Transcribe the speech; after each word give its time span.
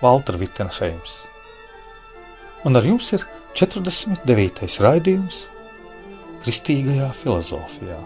Valtra 0.00 0.38
Vitsenheims, 0.40 1.18
un 2.64 2.78
ar 2.80 2.86
jums 2.88 3.10
ir 3.16 3.26
49. 3.58 4.70
raidījums 4.80 5.44
Kristīgajā 6.40 7.10
filozofijā. 7.20 7.98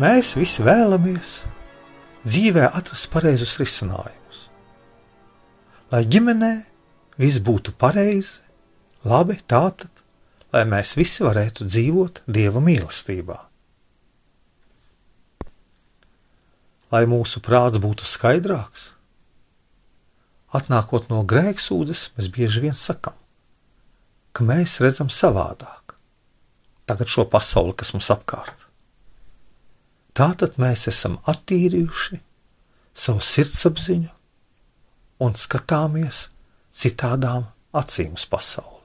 Mēs 0.00 0.30
visi 0.38 0.62
vēlamies 0.64 1.30
dzīvē 2.24 2.70
atrast 2.72 3.10
pareizus 3.12 3.58
risinājumus. 3.60 4.38
Lai 5.92 6.06
ģimenē 6.08 6.52
viss 7.20 7.42
būtu 7.44 7.74
pareizi, 7.76 8.38
labi, 9.04 9.36
tātad, 9.44 9.90
lai 10.54 10.62
mēs 10.70 10.94
visi 10.96 11.26
varētu 11.26 11.66
dzīvot 11.68 12.22
Dieva 12.24 12.62
mīlestībā. 12.64 13.36
Lai 16.94 17.02
mūsu 17.10 17.44
prāts 17.44 17.76
būtu 17.82 18.08
skaidrāks, 18.08 18.94
atnākot 20.56 21.12
no 21.12 21.20
grēksūdzes, 21.28 22.06
mēs 22.16 22.32
bieži 22.32 22.64
vien 22.64 22.78
sakam, 22.78 23.20
ka 24.32 24.48
mēs 24.48 24.80
redzam 24.80 25.12
savādāk 25.12 25.94
tagad 26.90 27.06
šo 27.06 27.28
pasauli, 27.30 27.76
kas 27.78 27.92
mums 27.94 28.08
apkārt. 28.10 28.69
Tātad 30.16 30.58
mēs 30.60 30.88
esam 30.90 31.18
attīrījuši 31.30 32.18
savu 32.96 33.22
sirdsapziņu 33.22 34.10
un 35.24 35.36
skatāmies 35.38 36.26
citādām 36.74 37.46
acīm 37.76 38.16
uz 38.18 38.26
pasauli. 38.30 38.78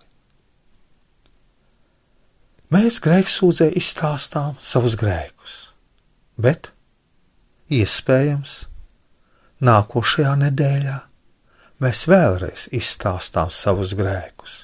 Mēs 2.73 2.97
grēksūdzē 3.01 3.69
izstāstām 3.77 4.57
savus 4.59 4.95
grēkus, 4.99 5.55
bet 6.37 6.71
iespējams 7.71 8.55
nākošajā 9.65 10.33
nedēļā 10.41 10.97
mēs 11.85 12.05
vēlreiz 12.09 12.67
izstāstām 12.75 13.53
savus 13.53 13.93
grēkus, 13.97 14.57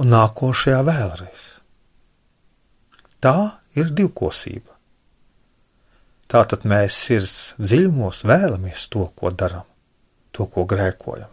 un 0.00 0.10
nākošajā 0.14 0.80
vēlreiz. 0.88 1.48
Tā 3.24 3.36
ir 3.78 3.92
divkosība. 3.96 4.73
Tātad 6.34 6.64
mēs 6.66 6.96
sirds 6.98 7.34
dziļumos 7.62 8.24
vēlamies 8.26 8.88
to, 8.90 9.04
ko 9.14 9.30
darām, 9.30 9.66
to, 10.34 10.48
ko 10.50 10.64
grēkojam. 10.66 11.30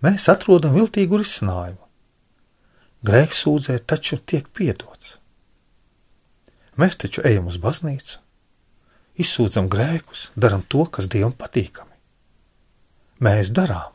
Mēs 0.00 0.24
atrodam 0.32 0.72
viltīgu 0.72 1.18
risinājumu. 1.20 1.82
Grēks 3.04 3.42
sūdzē 3.44 3.76
taču 3.84 4.16
tiek 4.16 4.46
piedots. 4.56 5.18
Mēs 6.80 6.96
taču 7.02 7.20
ejam 7.28 7.50
uz 7.50 7.58
baznīcu, 7.60 8.22
izsūdzam 9.20 9.68
grēkus, 9.68 10.30
darām 10.32 10.62
to, 10.64 10.86
kas 10.88 11.10
Dievam 11.12 11.34
patīkami. 11.36 11.92
Mēs 13.20 13.50
darām. 13.52 13.92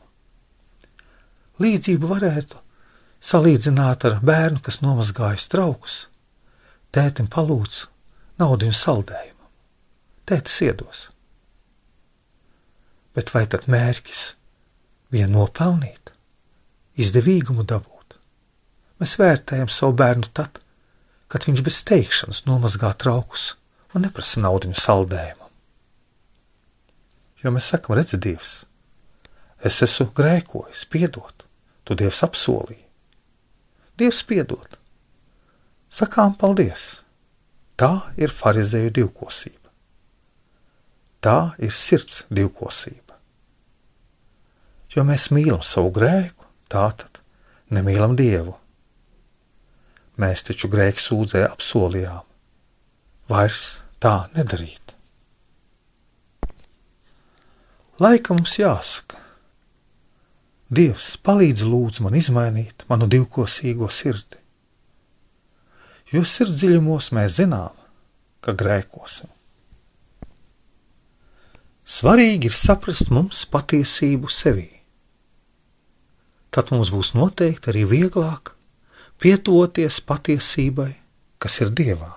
Līdzību 1.58 2.12
varētu 2.12 2.62
salīdzināt 3.18 4.06
ar 4.06 4.20
bērnu, 4.22 4.62
kas 4.62 4.78
nomazgājas 4.84 5.48
traukus, 5.50 5.98
tētim 6.94 7.26
palūdz 7.26 7.88
naudu 8.38 8.70
un 8.70 8.78
saldējumu. 8.84 9.37
Tētis 10.28 10.58
iedos. 10.66 11.06
Bet 13.16 13.32
vai 13.32 13.46
tad 13.48 13.64
mērķis 13.70 14.22
bija 15.12 15.28
nopelnīt, 15.30 16.12
izdevīgumu 17.00 17.64
dabūt? 17.64 18.18
Mēs 19.00 19.16
vērtējam 19.20 19.70
savu 19.72 19.96
bērnu 19.96 20.28
tad, 20.36 20.60
kad 21.32 21.46
viņš 21.48 21.64
bez 21.64 21.80
teikšanas 21.88 22.44
nomazgā 22.48 22.92
traukus 23.00 23.54
un 23.94 24.04
neprasa 24.04 24.42
naudu 24.44 24.74
saldējumam. 24.76 25.48
Jo 27.42 27.52
mēs 27.54 27.68
sakam, 27.70 27.94
redzi, 27.96 28.18
Dievs, 28.18 28.64
es 29.64 29.78
esmu 29.86 30.10
grēkojis, 30.18 30.84
piedod, 30.90 31.46
tu 31.86 31.94
Dievs 31.98 32.24
apsolīji. 32.26 32.82
Dievs 33.98 34.24
piedod. 34.26 34.78
Sakām 35.90 36.34
paldies. 36.38 37.00
Tā 37.78 38.10
ir 38.18 38.34
farizēju 38.34 38.90
divkosība. 38.94 39.57
Tā 41.24 41.54
ir 41.58 41.74
sirds 41.74 42.22
divkosība. 42.30 43.16
Jo 44.94 45.04
mēs 45.04 45.28
mīlam 45.34 45.64
savu 45.66 45.90
grēku, 45.94 46.46
tātad 46.70 47.20
nemīlam 47.74 48.14
Dievu. 48.16 48.54
Mēs 50.18 50.46
taču 50.46 50.70
grēku 50.70 51.02
sūdzē 51.02 51.44
apsolījām 51.50 52.24
vairs 53.28 53.82
tā 54.02 54.28
nedarīt. 54.34 54.94
Laika 57.98 58.34
mums 58.34 58.54
jāsaka, 58.60 59.18
Dievs 60.68 61.14
palīdz 61.24 61.64
lūdzu 61.64 62.04
man 62.04 62.16
izmainīt 62.18 62.84
manu 62.90 63.06
divkosīgo 63.08 63.86
sirdi, 63.88 64.36
jo 66.12 66.20
sirdsdziļumos 66.28 67.08
mēs 67.16 67.38
zinām, 67.38 67.72
ka 68.44 68.52
grēkosim. 68.52 69.30
Svarīgi 71.88 72.50
ir 72.50 72.52
saprast 72.52 73.08
mums 73.08 73.46
patiesību 73.48 74.28
sevī. 74.28 74.68
Tad 76.52 76.68
mums 76.74 76.90
būs 76.92 77.14
noteikti 77.16 77.70
arī 77.72 77.86
vieglāk 77.88 78.52
pietuvoties 79.18 80.02
patiesībai, 80.04 80.90
kas 81.40 81.56
ir 81.64 81.72
Dievā. 81.72 82.10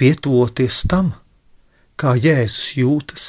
Pietuvoties 0.00 0.80
tam, 0.88 1.10
kā 2.00 2.14
Jēzus 2.16 2.70
jūtas, 2.78 3.26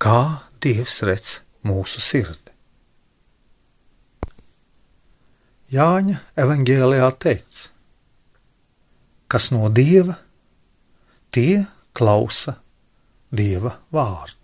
kā 0.00 0.46
Dievs 0.64 1.02
redz 1.04 1.34
mūsu 1.68 2.00
sirdi. 2.00 2.54
Jāņa 5.74 6.22
evanģēlijā 6.40 7.10
teikts, 7.20 7.66
kas 9.28 9.50
no 9.52 9.68
Dieva, 9.68 10.16
tie 11.36 11.66
klausa 11.92 12.56
Dieva 13.30 13.74
vārdu. 13.92 14.37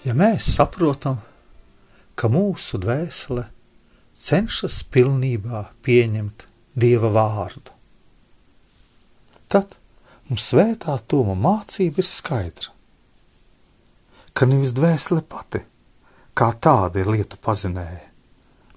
Ja 0.00 0.14
mēs 0.16 0.46
saprotam, 0.54 1.18
ka 2.16 2.30
mūsu 2.32 2.78
dvēsele 2.80 3.42
cenšas 4.16 4.78
pilnībā 4.88 5.66
pieņemt 5.84 6.46
Dieva 6.80 7.10
vārdu. 7.12 7.74
Tad 9.52 9.74
mums 10.30 10.46
svētā 10.52 10.94
toma 11.04 11.34
mācība 11.36 12.00
ir 12.00 12.08
skaidra, 12.08 12.72
ka 14.32 14.48
nevis 14.48 14.72
dvēsele 14.78 15.20
pati, 15.20 15.60
kā 16.32 16.48
tāda 16.56 17.02
ir 17.02 17.10
lietu 17.10 17.36
pazinēja, 17.44 18.06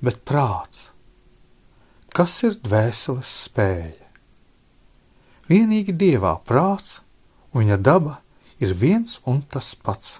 bet 0.03 0.19
prāts. 0.27 0.89
Kas 2.11 2.35
ir 2.43 2.59
dvēseles 2.65 3.31
spēja? 3.45 4.11
Vienīgi 5.47 5.95
dievā 5.95 6.35
prāts 6.43 6.99
un 7.53 7.63
viņa 7.63 7.79
daba 7.79 8.19
ir 8.59 8.75
viens 8.75 9.21
un 9.23 9.39
tas 9.47 9.71
pats. 9.79 10.17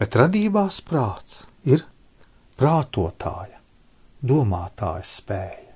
Bet 0.00 0.16
radībās 0.18 0.80
prāts 0.82 1.44
ir 1.70 1.84
prātotāja, 2.58 3.60
domātāja 4.22 5.04
spēja. 5.06 5.74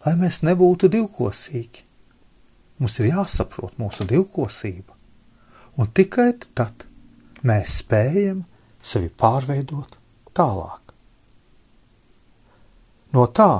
Lai 0.00 0.14
mēs 0.16 0.40
nebūtu 0.48 0.88
divkosīgi, 0.92 1.84
mums 2.80 2.96
ir 3.02 3.10
jāsaprot 3.10 3.76
mūsu 3.80 4.06
divkosība, 4.08 4.96
un 5.76 5.90
tikai 5.92 6.30
tad 6.56 6.86
mēs 7.44 7.82
spējam 7.82 8.46
sevi 8.80 9.12
pārveidot 9.12 9.98
tālāk. 10.32 10.94
No 13.12 13.26
tā, 13.26 13.52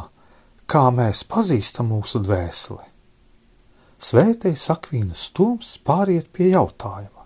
kā 0.64 0.86
mēs 0.94 1.26
pazīstam 1.28 1.92
mūsu 1.92 2.22
dvēseli, 2.24 2.90
Svētais 4.00 4.62
Akvīnas 4.72 5.26
stūms 5.28 5.74
pāriet 5.84 6.30
pie 6.32 6.46
jautājuma. 6.54 7.19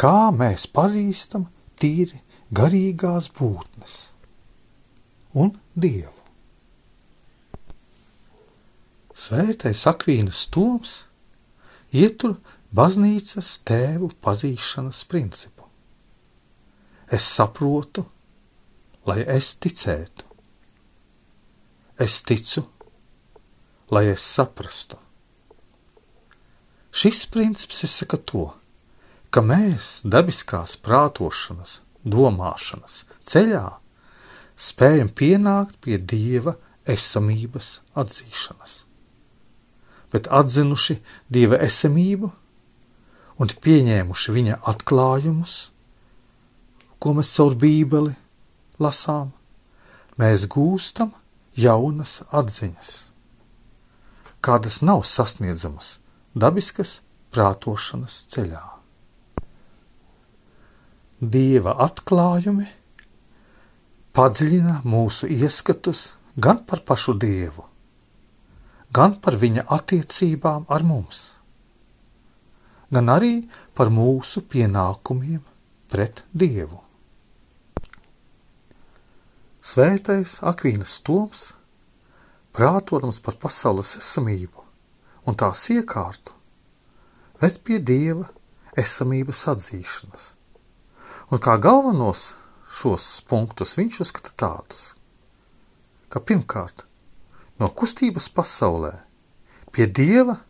Kā 0.00 0.30
mēs 0.32 0.64
pazīstam 0.72 1.42
tīri 1.76 2.22
garīgās 2.56 3.26
būtnes 3.36 3.96
un 5.36 5.50
Dievu? 5.76 6.14
Svētais 9.12 9.82
Akvīnas 9.90 10.46
stūms 10.46 10.94
ietur 11.92 12.38
baznīcas 12.72 13.50
tēvu 13.68 14.08
pazīšanas 14.24 15.02
principu. 15.10 15.66
Es 17.12 17.26
saprotu, 17.28 18.06
lai 19.04 19.20
es 19.26 19.52
ticētu. 19.60 20.24
Es 22.00 22.22
ticu, 22.24 22.64
lai 23.92 24.06
es 24.14 24.24
saprastu. 24.24 24.96
Šis 26.96 27.26
princips 27.28 27.84
izsaka 27.84 28.16
to, 28.16 28.46
ka 28.48 28.59
mēs 29.38 30.00
dabiskās 30.02 30.74
prātošanas, 30.82 31.80
domāšanas 32.02 33.04
ceļā 33.22 33.66
spējam 34.60 35.10
pienākt 35.14 35.78
pie 35.84 35.98
dieva 35.98 36.56
esamības 36.90 37.80
atzīšanas. 37.94 38.72
Bet 40.10 40.26
atzinuši 40.26 40.96
dieva 41.30 41.60
esamību 41.62 42.32
un 43.40 43.52
pieņēmuši 43.66 44.34
viņa 44.34 44.58
atklājumus, 44.72 45.60
ko 46.98 47.14
mēs 47.14 47.30
caur 47.36 47.54
Bībeli 47.54 48.16
lasām, 48.82 49.30
mēs 50.18 50.48
gūstam 50.50 51.14
jaunas 51.54 52.18
atziņas 52.34 52.90
kādas 54.40 54.80
nav 54.82 55.04
sasniedzamas 55.04 55.98
dabiskas 56.34 57.00
prātošanas 57.34 58.24
ceļā. 58.32 58.79
Dieva 61.20 61.74
atklājumi 61.84 62.64
padziļina 64.16 64.78
mūsu 64.88 65.28
ieskatus 65.28 66.14
gan 66.40 66.62
par 66.64 66.80
pašu 66.88 67.12
Dievu, 67.20 67.66
gan 68.88 69.18
par 69.20 69.36
viņa 69.36 69.66
attiecībām 69.68 70.64
ar 70.72 70.86
mums, 70.88 71.20
gan 72.88 73.12
arī 73.12 73.34
par 73.76 73.92
mūsu 73.92 74.40
pienākumiem 74.48 75.44
pret 75.92 76.24
Dievu. 76.32 76.80
Svētais 79.60 80.38
Akvīnas 80.40 80.96
Toms 81.04 81.50
prātodams 82.56 83.20
par 83.20 83.36
pasaules 83.36 83.98
esamību 84.00 84.64
un 85.28 85.36
tās 85.36 85.68
iekārtu, 85.68 86.32
ved 87.44 87.60
pie 87.60 87.76
dieva 87.76 88.30
esamības 88.72 89.50
atzīšanas. 89.52 90.30
Un 91.30 91.38
kā 91.38 91.54
galvenos 91.62 92.32
šos 92.74 93.04
punktus 93.30 93.76
viņš 93.78 94.00
uzskata 94.02 94.32
tādus, 94.34 94.94
ka 96.10 96.18
pirmkārt, 96.18 96.82
no 97.62 97.68
kustības 97.70 98.26
pasaulē 98.34 98.96
pie 99.70 99.86
dieva 99.86 100.40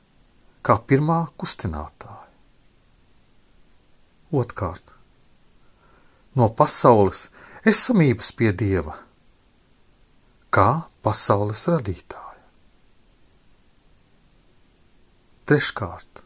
kā 0.65 0.79
pirmā 0.81 1.27
kustinātāja. 1.37 2.17
Otkārt, 4.41 4.95
no 6.39 6.49
pasaules 6.57 7.27
esamības 7.67 8.33
pie 8.39 8.53
dieva 8.57 8.97
kā 10.55 10.69
pasaules 11.05 11.67
radītāja. 11.69 12.29
Treškārt, 15.51 16.23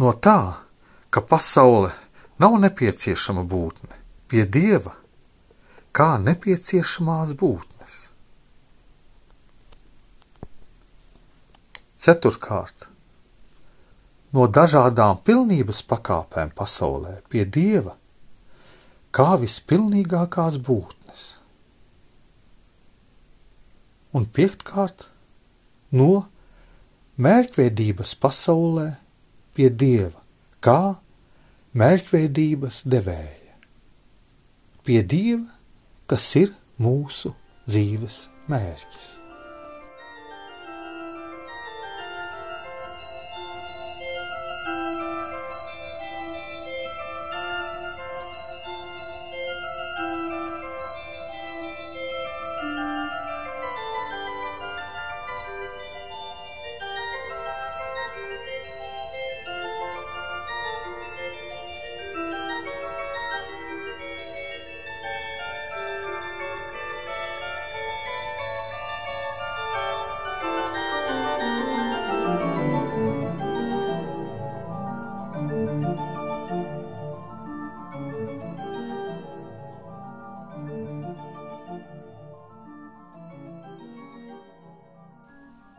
no 0.00 0.14
tā, 0.16 0.40
ka 1.10 1.22
pasaule 1.24 1.92
nav 2.38 2.58
nepieciešama 2.62 3.44
būtne, 3.48 3.96
pie 4.28 4.44
dieva 4.44 4.94
kā 5.96 6.16
nepieciešamās 6.22 7.32
būtnes. 7.38 7.96
Ceturkārt, 11.98 12.86
no 14.32 14.46
dažādām 14.46 15.18
pilnības 15.26 15.82
pakāpēm 15.88 16.54
pasaulē 16.54 17.18
pie 17.32 17.42
dieva 17.44 17.96
kā 19.10 19.32
vispilnīgākās 19.40 20.60
būtnes. 20.62 20.98
un 24.16 24.26
piektkārt 24.34 25.06
no 25.98 26.26
mērķveidības 27.20 28.14
pasaulē 28.22 28.88
pie 29.56 29.68
dieva, 29.70 30.20
kā 30.64 30.98
mērķveidības 31.78 32.82
devēja. 32.88 33.54
Pie 34.86 35.02
dieva, 35.04 35.46
kas 36.08 36.30
ir 36.40 36.54
mūsu 36.80 37.34
dzīves 37.68 38.26
mērķis. 38.48 39.27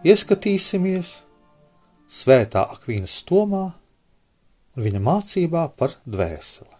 Ieskatīsimies 0.09 1.09
Svētā 2.09 2.63
Akvīnas 2.73 3.19
stomā 3.21 3.65
un 4.73 4.81
viņa 4.85 5.01
mācībā 5.05 5.65
par 5.77 5.93
dvēseli. 6.09 6.77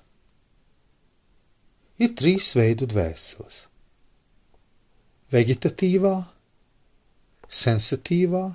Ir 2.01 2.15
trīs 2.17 2.47
veidu 2.57 2.87
dvēseles- 2.89 3.59
vegetatīvā, 5.35 6.15
sensitīvā 7.59 8.45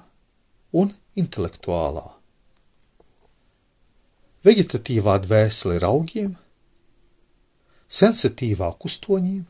un 0.82 0.94
intelektuālā. 1.22 2.06
Vegetatīvā 4.48 5.14
dvēsele 5.28 5.78
ir 5.78 5.86
augiem, 5.90 6.34
sensitīvā 8.00 8.72
kustoņiem, 8.82 9.46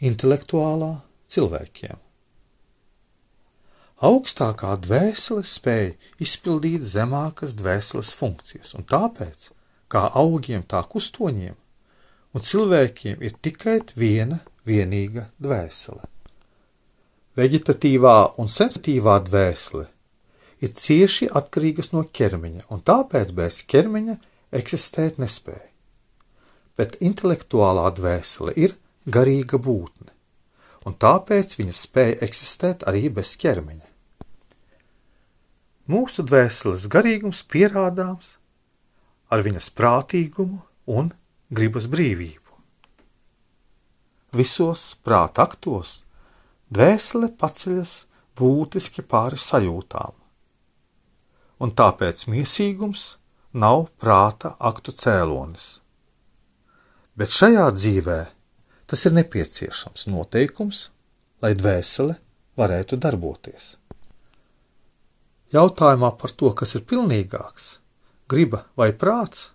intelektuālā 0.00 0.92
cilvēkiem. 1.28 2.03
Augstākā 4.02 4.72
dvēsele 4.82 5.44
spēja 5.46 5.92
izpildīt 6.18 6.82
zemākas 6.82 7.54
dvēseles 7.54 8.10
funkcijas, 8.18 8.74
un 8.74 8.82
tāpēc, 8.82 9.52
kā 9.86 10.08
augiem, 10.18 10.64
tā 10.66 10.82
kustoņiem, 10.90 11.54
un 12.34 12.42
cilvēkiem 12.42 13.22
ir 13.22 13.36
tikai 13.38 13.78
viena 13.94 14.40
vienīga 14.66 15.28
dvēsele. 15.38 16.02
Veģetatīvā 17.38 18.16
un 18.38 18.50
sensitīvā 18.50 19.18
dvēsele 19.28 19.86
ir 20.62 20.74
cieši 20.74 21.28
atkarīgas 21.34 21.92
no 21.94 22.04
ķermeņa, 22.06 22.66
un 22.74 22.82
tāpēc 22.82 23.30
bez 23.34 23.62
ķermeņa 23.70 24.16
eksistēt 24.54 25.18
nespēja. 25.22 25.70
Bet 26.78 26.96
intelektuālā 26.98 27.86
dvēsele 27.94 28.54
ir 28.58 28.74
garīga 29.06 29.58
būtne, 29.62 30.13
un 30.84 30.96
tāpēc 31.00 31.56
viņa 31.58 31.74
spēja 31.74 32.20
eksistēt 32.26 32.84
arī 32.88 33.08
bez 33.12 33.34
ķermeņa. 33.40 33.90
Mūsu 35.90 36.24
dvēseles 36.24 36.86
garīgums 36.92 37.42
pierādāms 37.44 38.36
ar 39.32 39.42
viņas 39.44 39.68
prātīgumu 39.76 40.62
un 40.88 41.10
gribas 41.52 41.88
brīvību. 41.92 42.40
Visos 44.34 44.94
prāta 45.04 45.44
aktos 45.44 46.02
dvēsele 46.74 47.30
paceļas 47.38 47.92
būtiski 48.38 49.04
pāri 49.06 49.38
sajūtām, 49.38 50.14
un 51.62 51.74
tāpēc 51.78 52.24
miesīgums 52.32 53.04
nav 53.54 53.86
prāta 54.00 54.56
aktu 54.58 54.96
cēlonis. 54.98 55.66
Bet 57.14 57.30
šajā 57.30 57.68
dzīvē 57.76 58.18
tas 58.94 59.08
ir 59.08 59.14
nepieciešams 59.16 60.04
noteikums, 60.06 60.84
lai 61.42 61.50
dvēsele 61.58 62.14
varētu 62.54 62.94
darboties. 63.02 63.72
Jautājumā 65.50 66.12
par 66.20 66.30
to, 66.30 66.52
kas 66.54 66.76
ir 66.78 66.84
pilnīgāks, 66.86 67.64
griba 68.30 68.60
vai 68.78 68.92
prāts, 68.94 69.48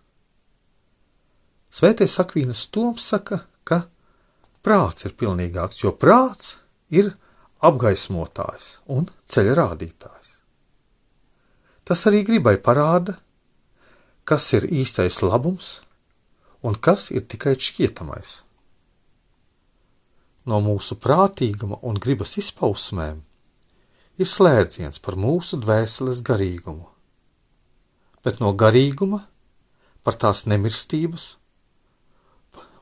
Svētais 1.72 2.18
Akvīnas 2.20 2.66
Toms 2.68 3.06
saka, 3.14 3.46
ka 3.64 3.86
prāts 4.60 5.08
ir 5.08 5.16
pilnīgāks, 5.16 5.80
jo 5.86 5.94
prāts 5.96 6.58
ir 6.92 7.14
apgaismotājs 7.64 8.82
un 8.92 9.08
ceļa 9.24 9.56
rādītājs. 9.62 10.36
Tas 11.88 12.04
arī 12.12 12.26
gribai 12.28 12.58
parāda, 12.60 13.16
kas 14.28 14.52
ir 14.60 14.68
īstais 14.68 15.24
labums 15.24 15.78
un 16.60 16.76
kas 16.76 17.08
ir 17.16 17.24
tikai 17.24 17.56
šķietamais. 17.56 18.42
No 20.50 20.58
mūsu 20.66 20.98
prātīguma 20.98 21.78
un 21.86 22.00
gribas 22.02 22.38
izpausmēm 22.42 23.20
ir 24.20 24.28
slēdziens 24.28 25.02
par 25.04 25.18
mūsu 25.20 25.60
dvēseles 25.62 26.24
garīgumu, 26.26 26.88
bet 28.26 28.42
no 28.42 28.52
garīguma 28.58 29.22
par 30.04 30.18
tās 30.20 30.46
nemirstības 30.50 31.28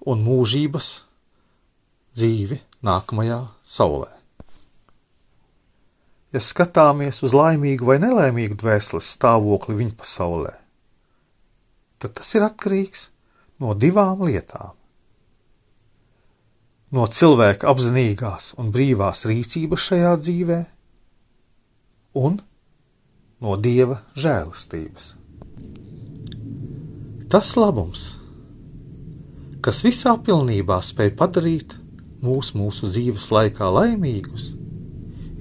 un 0.07 0.23
mūžības 0.23 0.91
dzīvi 2.15 2.61
nākamajā 2.87 3.41
saulē. 3.67 4.13
Ja 6.33 6.41
skatāmies 6.43 7.21
uz 7.23 7.35
laimīgu 7.35 7.87
vai 7.87 7.99
nelaimīgu 8.03 8.57
dvēseles 8.59 9.11
stāvokli 9.17 9.77
viņa 9.79 9.95
pasaulē, 9.99 10.55
tad 11.99 12.17
tas 12.19 12.33
ir 12.35 12.47
atkarīgs 12.47 13.07
no 13.63 13.75
divām 13.75 14.25
lietām. 14.27 14.75
No 16.87 17.03
cilvēka 17.11 17.67
apzinīgās 17.67 18.53
un 18.61 18.69
brīvās 18.71 19.25
rīcības 19.27 19.87
šajā 19.89 20.11
dzīvē, 20.21 20.59
un 22.15 22.37
no 23.43 23.57
dieva 23.59 23.99
žēlastības. 24.15 25.09
Tas 27.27 27.49
labums, 27.59 28.05
kas 29.59 29.83
visā 29.83 30.15
pilnībā 30.15 30.79
spēj 30.79 31.11
padarīt 31.19 31.75
mūs 32.23 32.53
mūsu 32.55 32.87
dzīves 32.87 33.27
laikā 33.35 33.67
laimīgus, 33.67 34.53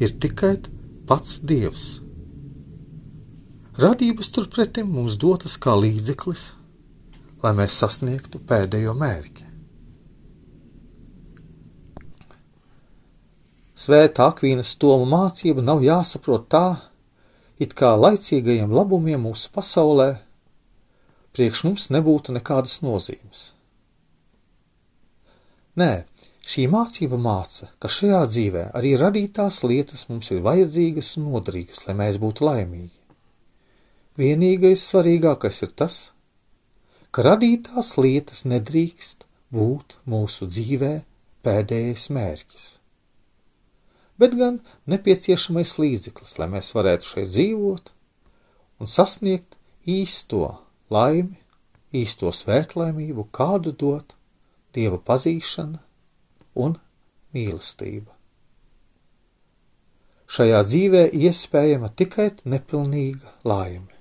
ir 0.02 0.18
tikai 0.18 0.56
pats 1.06 1.38
Dievs. 1.46 1.86
Radības 3.78 4.34
turpretim 4.34 4.90
mums 4.98 5.14
dotas 5.20 5.54
kā 5.62 5.78
līdzeklis, 5.78 6.48
lai 7.44 7.54
mēs 7.54 7.76
sasniegtu 7.78 8.42
pēdējo 8.42 8.96
mērķi. 8.98 9.45
Svētā 13.76 14.30
Akvīnas 14.32 14.72
Toma 14.80 15.06
mācība 15.10 15.64
nav 15.64 15.82
jāsaprot 15.84 16.48
tā, 16.52 16.66
it 17.60 17.74
kā 17.76 17.92
laicīgajiem 17.96 18.72
labumiem 18.72 19.26
mūsu 19.28 19.52
pasaulē 19.52 20.10
priekš 21.36 21.66
mums 21.68 21.90
nebūtu 21.92 22.32
nekādas 22.32 22.80
nozīmes. 22.80 23.50
Nē, 25.76 26.06
Šī 26.46 26.68
mācība 26.70 27.18
māca, 27.18 27.72
ka 27.82 27.88
šajā 27.90 28.20
dzīvē 28.30 28.60
arī 28.78 28.92
radītās 29.00 29.64
lietas 29.66 30.04
mums 30.06 30.28
ir 30.30 30.44
vajadzīgas 30.44 31.08
un 31.18 31.24
noderīgas, 31.32 31.80
lai 31.88 31.96
mēs 31.98 32.20
būtu 32.22 32.46
laimīgi. 32.46 32.92
Vienīgais 34.14 34.84
svarīgākais 34.92 35.58
ir 35.66 35.72
tas, 35.74 35.96
ka 37.10 37.24
radītās 37.26 37.96
lietas 37.98 38.44
nedrīkst 38.46 39.26
būt 39.50 39.96
mūsu 40.06 40.46
dzīvē 40.46 40.92
pēdējais 41.42 42.06
mērķis, 42.14 42.68
bet 44.20 44.36
gan 44.38 44.60
nepieciešamais 44.90 45.76
līdzeklis, 45.80 46.36
lai 46.40 46.48
mēs 46.52 46.72
varētu 46.76 47.10
šeit 47.12 47.32
dzīvot 47.32 47.92
un 48.80 48.90
sasniegt 48.90 49.56
īsto 49.86 50.58
laimi, 50.92 51.38
īsto 51.96 52.32
svētlaimību, 52.32 53.28
kādu 53.32 53.72
dot 53.72 54.14
Dieva 54.76 54.98
pazīšana 55.00 55.78
un 56.60 56.74
mīlestība. 57.32 58.12
Šajā 60.26 60.60
dzīvē 60.66 61.02
iespējama 61.16 61.88
tikai 61.96 62.28
nepilnīga 62.44 63.32
laime, 63.46 63.94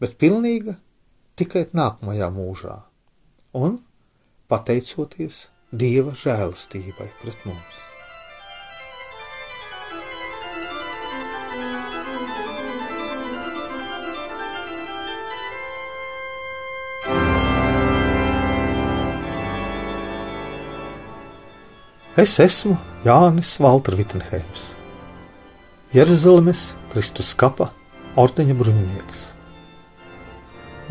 bet 0.00 0.16
pilnīga 0.22 0.78
tikai 1.36 1.66
nākamajā 1.76 2.30
mūžā, 2.32 2.78
un 3.58 3.82
pateicoties 4.48 5.48
Dieva 5.74 6.14
žēlastībai 6.16 7.10
pret 7.20 7.50
mums. 7.50 7.83
Es 22.14 22.36
esmu 22.38 22.76
Jānis 23.02 23.56
Valtra 23.58 23.96
Vitsenheims, 23.98 24.68
Jeruzalemes 25.90 26.60
Kristus 26.92 27.32
kapa 27.34 27.72
ordeņa 28.14 28.54
bruņinieks. 28.54 29.22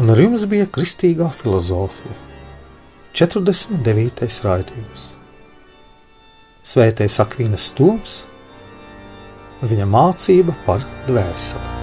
Un 0.03 0.11
ar 0.11 0.19
jums 0.19 0.43
bija 0.51 0.67
kristīgā 0.67 1.29
filozofija, 1.31 2.17
49. 3.15 4.27
raidījums. 4.43 5.05
Svētais 6.67 7.15
Akvīnas 7.23 7.69
Toms 7.77 8.17
un 9.61 9.71
viņa 9.71 9.87
mācība 9.95 10.57
par 10.67 10.83
dvēseli. 11.07 11.82